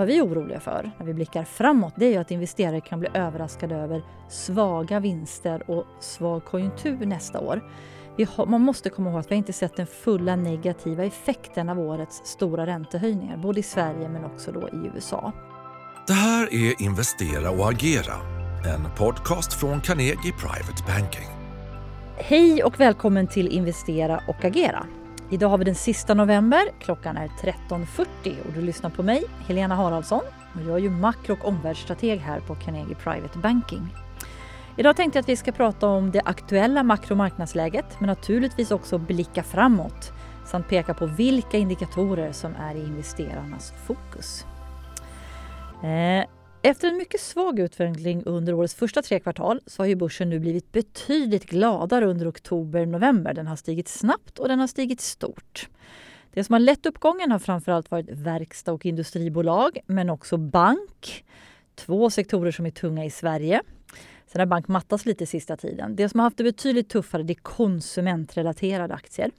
[0.00, 3.08] vad vi är oroliga för när vi blickar framåt det är att investerare kan bli
[3.14, 7.70] överraskade över svaga vinster och svag konjunktur nästa år.
[8.36, 12.20] Har, man måste komma ihåg att vi inte sett den fulla negativa effekten av årets
[12.24, 15.32] stora räntehöjningar, både i Sverige men också då i USA.
[16.06, 18.14] Det här är Investera och agera,
[18.74, 21.28] en podcast från Carnegie Private Banking.
[22.16, 24.86] Hej och välkommen till Investera och agera.
[25.32, 28.06] Idag har vi den sista november, klockan är 13.40
[28.46, 30.20] och du lyssnar på mig, Helena Haraldsson.
[30.54, 33.88] Och jag är ju makro och omvärldsstrateg här på Carnegie Private Banking.
[34.76, 39.42] Idag tänkte jag att vi ska prata om det aktuella makromarknadsläget men naturligtvis också blicka
[39.42, 40.12] framåt
[40.46, 44.46] samt peka på vilka indikatorer som är i investerarnas fokus.
[45.82, 46.24] Eh,
[46.62, 50.38] efter en mycket svag utveckling under årets första tre kvartal så har ju börsen nu
[50.38, 53.34] blivit betydligt gladare under oktober-november.
[53.34, 55.68] Den har stigit snabbt och den har stigit stort.
[56.32, 61.24] Det som har lett uppgången har framförallt varit verkstad och industribolag men också bank.
[61.74, 63.62] Två sektorer som är tunga i Sverige.
[64.26, 65.96] Sen har bank mattats lite sista tiden.
[65.96, 69.30] Det som har haft det betydligt tuffare det är konsumentrelaterade aktier.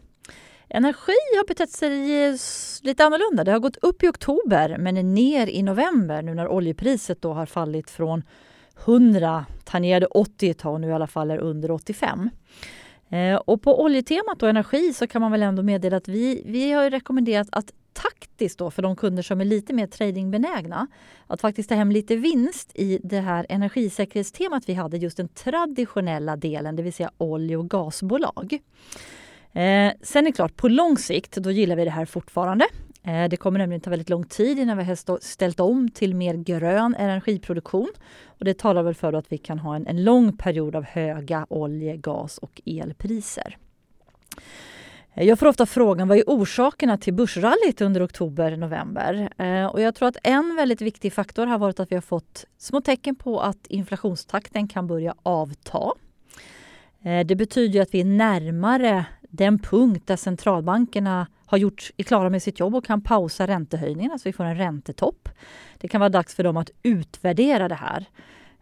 [0.73, 2.35] Energi har betett sig eh,
[2.81, 3.43] lite annorlunda.
[3.43, 7.33] Det har gått upp i oktober men är ner i november nu när oljepriset då
[7.33, 8.23] har fallit från
[8.85, 12.29] 100, tangerade 80 ett tag och nu i alla fall är under 85.
[13.09, 16.71] Eh, och på oljetemat och energi så kan man väl ändå meddela att vi, vi
[16.71, 20.87] har rekommenderat att taktiskt då för de kunder som är lite mer tradingbenägna
[21.27, 26.35] att faktiskt ta hem lite vinst i det här energisäkerhetstemat vi hade, just den traditionella
[26.35, 28.59] delen, det vill säga olje och gasbolag.
[29.53, 32.65] Eh, sen är det klart, på lång sikt då gillar vi det här fortfarande.
[33.03, 36.33] Eh, det kommer nämligen ta väldigt lång tid innan vi har ställt om till mer
[36.33, 37.91] grön energiproduktion.
[38.25, 41.45] Och det talar väl för att vi kan ha en, en lång period av höga
[41.49, 43.57] olje-, gas och elpriser.
[45.13, 49.29] Eh, jag får ofta frågan vad är orsakerna till börsrallyt under oktober-november?
[49.37, 52.45] Eh, och jag tror att en väldigt viktig faktor har varit att vi har fått
[52.57, 55.91] små tecken på att inflationstakten kan börja avta.
[57.03, 62.29] Eh, det betyder att vi är närmare den punkt där centralbankerna har gjort, är klara
[62.29, 65.29] med sitt jobb och kan pausa räntehöjningarna så vi får en räntetopp.
[65.77, 68.05] Det kan vara dags för dem att utvärdera det här.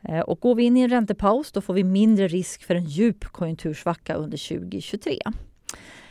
[0.02, 2.86] Eh, och går vi in i en räntepaus då får vi mindre risk för en
[2.86, 5.20] djup konjunktursvacka under 2023.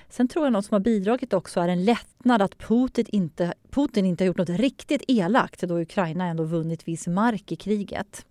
[0.09, 4.07] Sen tror jag något som har bidragit också är en lättnad att Putin inte, Putin
[4.07, 8.27] inte har gjort något riktigt elakt då Ukraina ändå vunnit viss mark i kriget.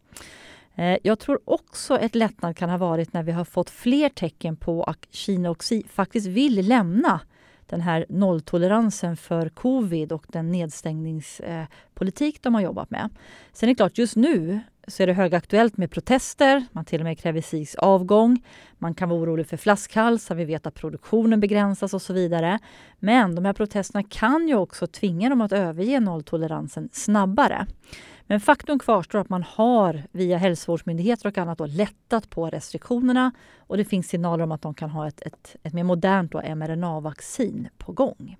[0.78, 4.56] Eh, jag tror också ett lättnad kan ha varit när vi har fått fler tecken
[4.56, 7.20] på att Kina och Xi faktiskt vill lämna
[7.66, 13.10] den här nolltoleransen för covid och den nedstängningspolitik de har jobbat med.
[13.54, 16.66] Sen är det klart, just nu så är det högaktuellt med protester.
[16.72, 18.44] Man till och med kräver Xis avgång.
[18.78, 20.36] Man kan vara orolig för flaskhalsar.
[20.36, 22.60] Vi vet att produktionen begränsas och så vidare.
[23.00, 27.68] Men de här protesterna kan ju också tvinga dem att överge nolltoleransen snabbare.
[28.28, 33.78] Men faktum kvarstår att man har via hälsovårdsmyndigheter och annat då lättat på restriktionerna och
[33.78, 37.92] det finns signaler om att de kan ha ett, ett, ett mer modernt mRNA-vaccin på
[37.92, 38.38] gång.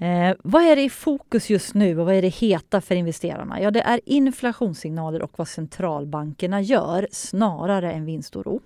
[0.00, 3.60] Eh, vad är det i fokus just nu och vad är det heta för investerarna?
[3.60, 8.60] Ja, det är inflationssignaler och vad centralbankerna gör snarare än vinstoro.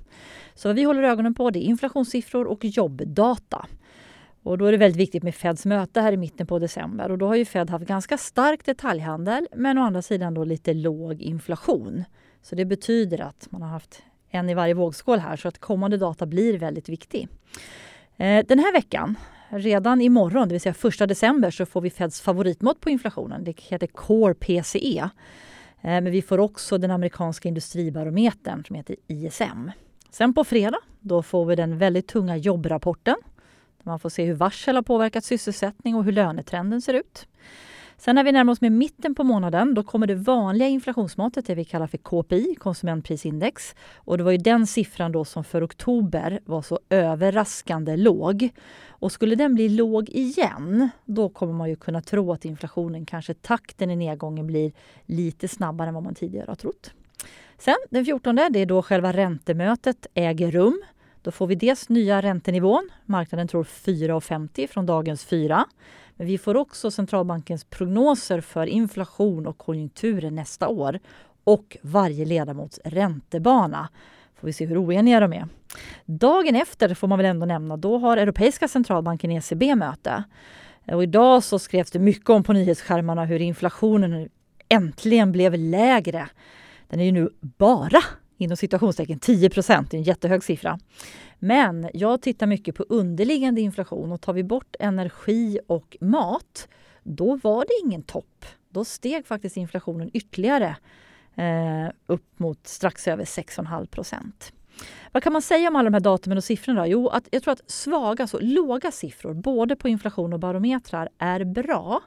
[0.55, 3.67] Så vad vi håller ögonen på det är inflationssiffror och jobbdata.
[4.45, 7.11] Och då är det väldigt viktigt med Feds möte här i mitten på december.
[7.11, 10.75] Och då har ju Fed haft ganska stark detaljhandel men å andra sidan då lite
[10.75, 12.05] låg inflation.
[12.43, 15.97] Så det betyder att man har haft en i varje vågskål här så att kommande
[15.97, 17.29] data blir väldigt viktig.
[18.17, 19.15] Eh, den här veckan,
[19.49, 23.45] redan imorgon, det vill säga 1 december, så får vi Feds favoritmått på inflationen.
[23.45, 24.99] Det heter Core PCE.
[24.99, 25.11] Eh,
[25.81, 29.71] men vi får också den amerikanska industribarometern som heter ISM.
[30.11, 33.17] Sen på fredag, då får vi den väldigt tunga jobbrapporten
[33.85, 37.27] man får se hur varsel har påverkat sysselsättning och hur lönetrenden ser ut.
[37.97, 41.55] Sen när vi närmar oss med mitten på månaden, då kommer det vanliga inflationsmåttet, det
[41.55, 43.75] vi kallar för KPI, konsumentprisindex.
[43.95, 48.51] Och det var ju den siffran då som för oktober var så överraskande låg.
[48.89, 53.35] Och skulle den bli låg igen, då kommer man ju kunna tro att inflationen, kanske
[53.35, 54.73] takten i nedgången blir
[55.05, 56.91] lite snabbare än vad man tidigare har trott.
[57.59, 60.83] Sen den 14, det är då själva räntemötet äger rum.
[61.25, 62.91] Då får vi dels nya räntenivån.
[63.05, 65.65] Marknaden tror 4,50 från dagens 4.
[66.17, 70.99] Men vi får också centralbankens prognoser för inflation och konjunkturen nästa år
[71.45, 73.89] och varje ledamots räntebana.
[74.35, 75.49] Får vi se hur oeniga de är.
[76.05, 80.25] Dagen efter får man väl ändå nämna, då har Europeiska centralbanken ECB möte.
[80.93, 84.29] Och idag så skrevs det mycket om på nyhetsskärmarna hur inflationen
[84.69, 86.29] äntligen blev lägre.
[86.89, 88.01] Den är ju nu bara
[88.37, 90.79] inom citationstecken 10 procent, det är en jättehög siffra.
[91.39, 96.69] Men jag tittar mycket på underliggande inflation och tar vi bort energi och mat,
[97.03, 100.77] då var det ingen topp då steg faktiskt inflationen ytterligare
[101.35, 104.53] eh, upp mot strax över 6,5 procent.
[105.13, 106.87] Vad kan man säga om alla de här datumen och siffrorna?
[106.87, 111.45] Jo, att jag tror att svaga, så låga siffror både på inflation och barometrar är
[111.45, 112.03] bra.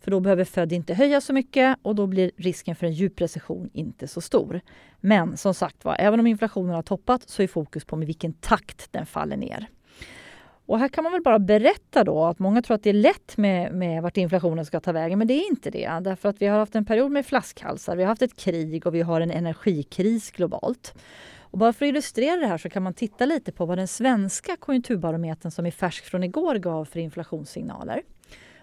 [0.00, 3.20] För då behöver Fed inte höja så mycket och då blir risken för en djup
[3.20, 4.60] recession inte så stor.
[5.00, 8.32] Men som sagt var, även om inflationen har toppat så är fokus på med vilken
[8.32, 9.68] takt den faller ner.
[10.66, 13.36] Och här kan man väl bara berätta då att många tror att det är lätt
[13.36, 15.98] med, med vart inflationen ska ta vägen, men det är inte det.
[16.02, 18.94] Därför att vi har haft en period med flaskhalsar, vi har haft ett krig och
[18.94, 20.94] vi har en energikris globalt.
[21.38, 23.88] Och bara för att illustrera det här så kan man titta lite på vad den
[23.88, 28.02] svenska konjunkturbarometern som är färsk från igår gav för inflationssignaler.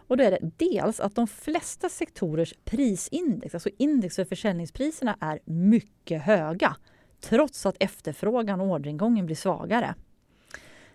[0.07, 5.39] Och då är det dels att de flesta sektorers prisindex, alltså index för försäljningspriserna, är
[5.45, 6.75] mycket höga
[7.21, 9.95] trots att efterfrågan och orderingången blir svagare.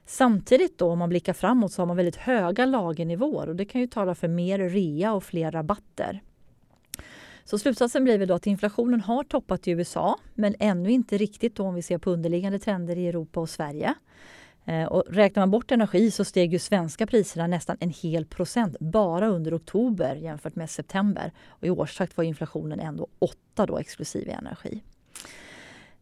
[0.07, 3.81] Samtidigt då om man blickar framåt så har man väldigt höga lagernivåer och det kan
[3.81, 6.23] ju tala för mer rea och fler rabatter.
[7.45, 11.57] Så slutsatsen blir väl då att inflationen har toppat i USA men ännu inte riktigt
[11.57, 13.95] då om vi ser på underliggande trender i Europa och Sverige.
[14.69, 18.77] Eh, och räknar man bort energi så steg ju svenska priserna nästan en hel procent
[18.81, 21.33] bara under oktober jämfört med september.
[21.49, 24.83] Och I årstakt var inflationen ändå 8 då exklusive energi.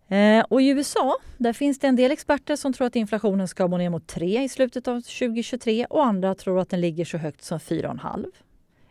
[0.08, 3.66] Eh, och I USA där finns det en del experter som tror att inflationen ska
[3.66, 7.18] gå ner mot 3 i slutet av 2023 och andra tror att den ligger så
[7.18, 8.24] högt som 4,5.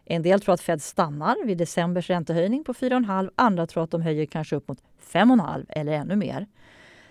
[0.05, 3.29] En del tror att Fed stannar vid decembers räntehöjning på 4,5.
[3.35, 4.79] Andra tror att de höjer kanske upp mot
[5.11, 6.47] 5,5 eller ännu mer.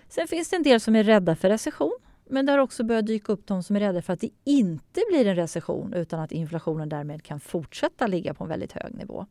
[0.09, 1.99] Sen finns det en del som är rädda för recession.
[2.29, 5.01] Men det har också börjat dyka upp de som är rädda för att det inte
[5.09, 9.25] blir en recession utan att inflationen därmed kan fortsätta ligga på en väldigt hög nivå.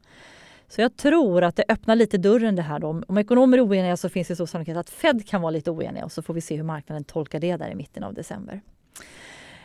[0.69, 2.79] Så jag tror att det öppnar lite dörren det här.
[2.79, 3.03] Då.
[3.09, 6.05] Om ekonomer är oeniga så finns det så sannolikhet att Fed kan vara lite oeniga
[6.05, 8.61] och så får vi se hur marknaden tolkar det där i mitten av december.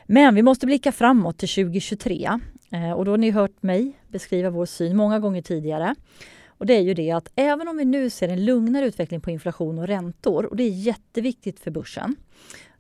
[0.06, 2.30] Men vi måste blicka framåt till 2023
[2.72, 5.96] eh, och då har ni hört mig beskriva vår syn många gånger tidigare.
[6.48, 9.32] Och det är ju det att även om vi nu ser en lugnare utveckling på
[9.32, 12.16] inflation och räntor och det är jätteviktigt för börsen.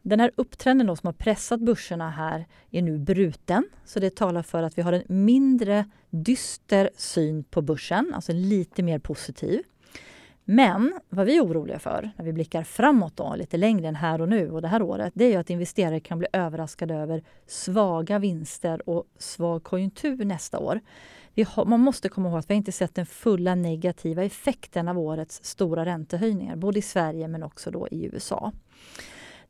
[0.01, 3.69] Den här upptrenden som har pressat börserna här är nu bruten.
[3.85, 8.83] Så det talar för att vi har en mindre dyster syn på börsen, alltså lite
[8.83, 9.63] mer positiv.
[10.51, 14.21] Men vad vi är oroliga för när vi blickar framåt då, lite längre än här
[14.21, 17.23] och nu och det här året, det är ju att investerare kan bli överraskade över
[17.47, 20.79] svaga vinster och svag konjunktur nästa år.
[21.47, 25.43] Har, man måste komma ihåg att vi inte sett den fulla negativa effekten av årets
[25.43, 28.51] stora räntehöjningar, både i Sverige men också då i USA.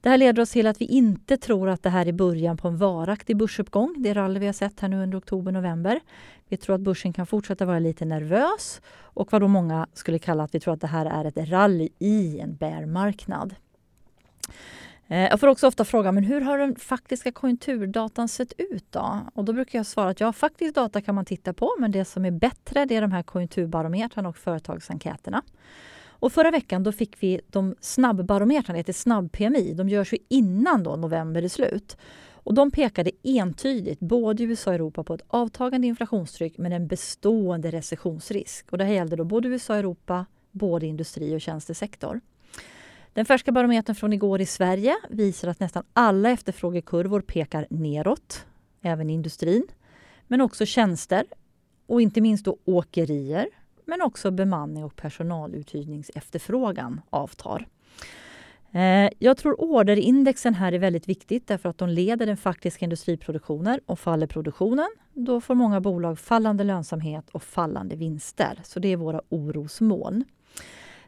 [0.01, 2.67] Det här leder oss till att vi inte tror att det här är början på
[2.67, 5.99] en varaktig börsuppgång, det rally vi har sett här nu under oktober-november.
[6.47, 10.43] Vi tror att börsen kan fortsätta vara lite nervös och vad då många skulle kalla
[10.43, 13.55] att vi tror att det här är ett rally i en bärmarknad.
[15.07, 19.19] Eh, jag får också ofta frågan, men hur har den faktiska konjunkturdatan sett ut då?
[19.33, 22.05] Och då brukar jag svara att ja, faktisk data kan man titta på, men det
[22.05, 25.43] som är bättre det är de här konjunkturbarometrarna och företagsenkäterna.
[26.19, 29.73] Och förra veckan då fick vi de snabbbarometrarna, det heter snabb-PMI.
[29.73, 31.97] De görs ju innan då november är slut.
[32.33, 36.87] Och de pekade entydigt, både i USA och Europa, på ett avtagande inflationstryck men en
[36.87, 38.65] bestående recessionsrisk.
[38.71, 42.21] Och det här gällde då både USA och Europa, både industri och tjänstesektor.
[43.13, 48.45] Den färska barometern från igår i Sverige visar att nästan alla efterfrågekurvor pekar neråt,
[48.81, 49.67] även industrin,
[50.27, 51.25] men också tjänster
[51.87, 53.47] och inte minst då åkerier,
[53.89, 57.67] men också bemanning och personaluthyrningsefterfrågan avtar.
[58.71, 63.79] Eh, jag tror orderindexen här är väldigt viktigt därför att de leder den faktiska industriproduktionen
[63.85, 68.59] och faller produktionen, då får många bolag fallande lönsamhet och fallande vinster.
[68.63, 70.25] Så det är våra orosmoln.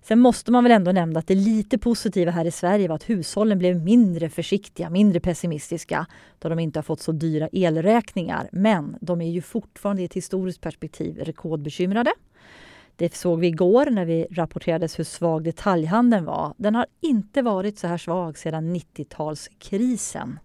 [0.03, 3.09] Sen måste man väl ändå nämna att det lite positiva här i Sverige var att
[3.09, 6.05] hushållen blev mindre försiktiga, mindre pessimistiska
[6.39, 8.49] då de inte har fått så dyra elräkningar.
[8.51, 12.13] Men de är ju fortfarande i ett historiskt perspektiv rekordbekymrade.
[12.95, 16.53] Det såg vi igår när vi rapporterades hur svag detaljhandeln var.
[16.57, 20.37] Den har inte varit så här svag sedan 90-talskrisen.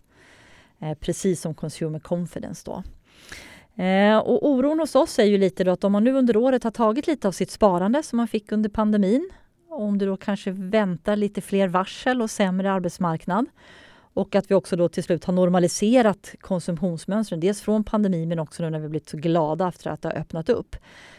[0.78, 2.82] Eh, precis som Consumer Confidence då.
[3.82, 6.64] Eh, och oron hos oss är ju lite då att om man nu under året
[6.64, 9.30] har tagit lite av sitt sparande som man fick under pandemin,
[9.68, 13.46] om du då kanske väntar lite fler varsel och sämre arbetsmarknad
[14.16, 18.62] och att vi också då till slut har normaliserat konsumtionsmönstren, dels från pandemin men också
[18.62, 20.76] nu när vi blivit så glada efter att det har öppnat upp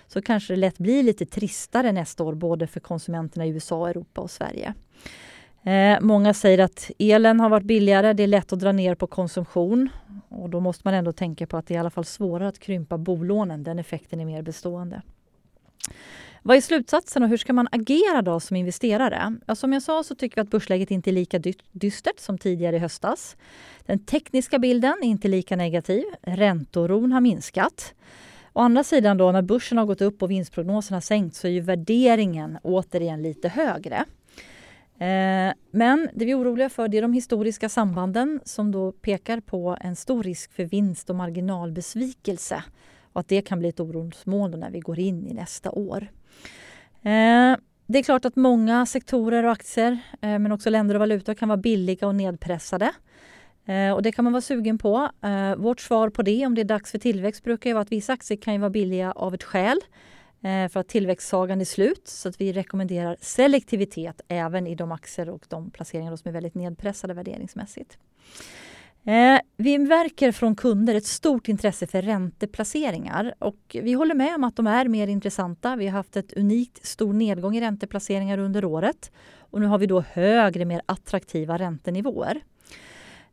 [0.07, 4.21] så kanske det lätt blir lite tristare nästa år både för konsumenterna i USA, Europa
[4.21, 4.73] och Sverige.
[5.63, 9.07] Eh, många säger att elen har varit billigare, det är lätt att dra ner på
[9.07, 9.89] konsumtion
[10.29, 12.59] och då måste man ändå tänka på att det är i alla fall svårare att
[12.59, 13.63] krympa bolånen.
[13.63, 15.01] Den effekten är mer bestående.
[16.47, 19.37] Vad är slutsatsen och hur ska man agera då som investerare?
[19.47, 21.39] Ja, som jag sa så tycker vi att börsläget inte är lika
[21.71, 23.37] dystert som tidigare i höstas.
[23.85, 26.03] Den tekniska bilden är inte lika negativ.
[26.21, 27.93] Räntoron har minskat.
[28.53, 31.59] Å andra sidan då när börsen har gått upp och vinstprognoserna sänkts så är ju
[31.59, 33.95] värderingen återigen lite högre.
[34.99, 39.39] Eh, men det vi är oroliga för det är de historiska sambanden som då pekar
[39.39, 42.63] på en stor risk för vinst och marginalbesvikelse
[43.13, 46.07] och att det kan bli ett orosmoln när vi går in i nästa år.
[47.01, 47.57] Eh,
[47.87, 49.91] det är klart att många sektorer och aktier
[50.21, 52.91] eh, men också länder och valutor kan vara billiga och nedpressade.
[53.65, 55.09] Eh, och det kan man vara sugen på.
[55.57, 58.37] Vårt svar på det, om det är dags för tillväxt, brukar vara att vissa aktier
[58.37, 59.79] kan vara billiga av ett skäl.
[60.41, 62.07] För att tillväxtsagan är slut.
[62.07, 66.55] Så att vi rekommenderar selektivitet även i de aktier och de placeringar som är väldigt
[66.55, 67.97] nedpressade värderingsmässigt.
[69.07, 74.43] Eh, vi märker från kunder ett stort intresse för ränteplaceringar och vi håller med om
[74.43, 75.75] att de är mer intressanta.
[75.75, 79.85] Vi har haft ett unikt stor nedgång i ränteplaceringar under året och nu har vi
[79.85, 82.41] då högre, mer attraktiva räntenivåer.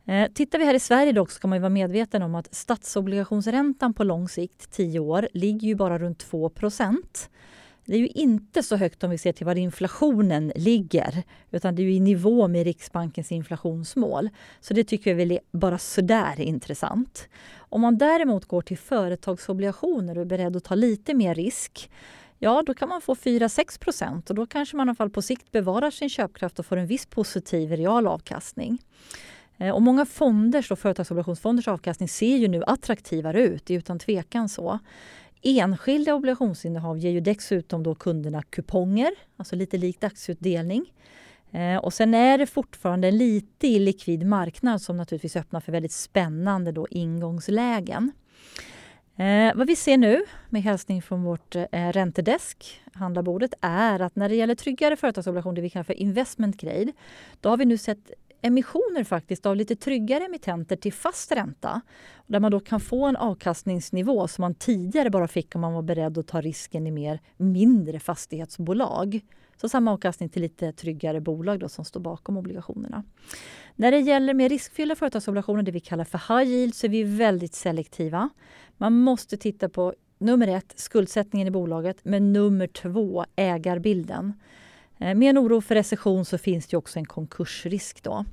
[0.05, 4.03] Eh, tittar vi här i Sverige dock ska man vara medveten om att statsobligationsräntan på
[4.03, 6.49] lång sikt, 10 år, ligger ju bara runt 2
[7.85, 11.81] det är ju inte så högt om vi ser till var inflationen ligger utan det
[11.81, 14.29] är i nivå med Riksbankens inflationsmål.
[14.59, 17.27] Så det tycker jag väl är bara sådär intressant.
[17.57, 21.89] Om man däremot går till företagsobligationer och är beredd att ta lite mer risk
[22.39, 25.51] ja då kan man få 4-6 och då kanske man i alla fall på sikt
[25.51, 28.77] bevarar sin köpkraft och får en viss positiv real avkastning.
[29.57, 33.99] Eh, och många fonders och företagsobligationsfonders avkastning ser ju nu attraktivare ut, det är utan
[33.99, 34.79] tvekan så.
[35.47, 40.93] Enskilda obligationsinnehav ger ju dessutom då kunderna kuponger, alltså lite likt aktieutdelning.
[41.51, 45.91] Eh, och sen är det fortfarande en lite illikvid marknad som naturligtvis öppnar för väldigt
[45.91, 48.11] spännande då ingångslägen.
[49.17, 54.29] Eh, vad vi ser nu, med hälsning från vårt eh, räntedesk, handlarbordet, är att när
[54.29, 56.91] det gäller tryggare företagsobligationer, det vi kallar för investment grade,
[57.41, 58.11] då har vi nu sett
[58.41, 61.81] emissioner faktiskt av lite tryggare emittenter till fast ränta.
[62.27, 65.81] Där man då kan få en avkastningsnivå som man tidigare bara fick om man var
[65.81, 69.21] beredd att ta risken i mer mindre fastighetsbolag.
[69.61, 73.03] Så samma avkastning till lite tryggare bolag då som står bakom obligationerna.
[73.75, 77.03] När det gäller mer riskfyllda företagsobligationer, det vi kallar för high yield, så är vi
[77.03, 78.29] väldigt selektiva.
[78.77, 84.33] Man måste titta på nummer ett, skuldsättningen i bolaget, men nummer två, ägarbilden.
[84.99, 88.03] Eh, med en oro för recession så finns det också en konkursrisk.
[88.03, 88.25] Då.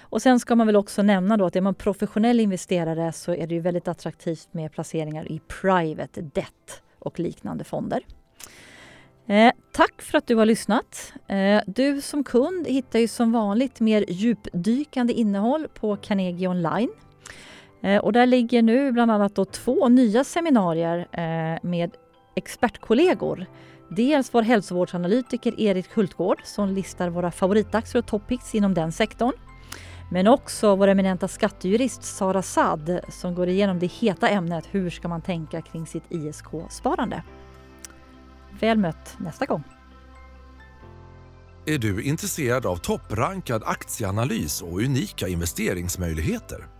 [0.00, 3.46] Och sen ska man väl också nämna då att är man professionell investerare så är
[3.46, 8.02] det ju väldigt attraktivt med placeringar i private debt och liknande fonder.
[9.26, 11.12] Eh, tack för att du har lyssnat.
[11.26, 16.90] Eh, du som kund hittar ju som vanligt mer djupdykande innehåll på Carnegie online.
[17.82, 21.90] Eh, och där ligger nu bland annat då två nya seminarier eh, med
[22.34, 23.46] expertkollegor
[23.92, 29.32] Dels vår hälsovårdsanalytiker Erik Hultgård som listar våra favoritaktier och topics inom den sektorn.
[30.10, 35.08] Men också vår eminenta skattejurist Sara Sad som går igenom det heta ämnet hur ska
[35.08, 37.22] man tänka kring sitt ISK-sparande.
[38.60, 39.62] Väl mött nästa gång!
[41.66, 46.79] Är du intresserad av topprankad aktieanalys och unika investeringsmöjligheter?